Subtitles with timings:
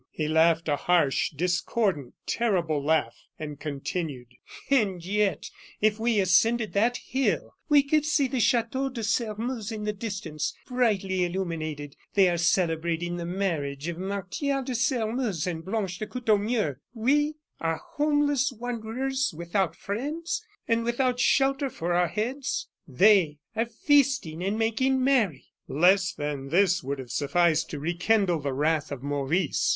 [0.09, 4.29] He laughed a harsh, discordant, terrible laugh, and continued:
[4.71, 9.83] "And yet, if we ascended that hill, we could see the Chateau de Sairmeuse in
[9.83, 11.95] the distance, brightly illuminated.
[12.15, 16.77] They are celebrating the marriage of Martial de Sairmeuse and Blanche de Courtornieu.
[16.95, 23.67] We are homeless wanderers without friends, and without a shelter for our heads: they are
[23.67, 29.03] feasting and making merry." Less than this would have sufficed to rekindle the wrath of
[29.03, 29.69] Maurice.